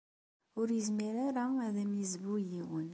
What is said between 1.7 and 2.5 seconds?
am-yezbu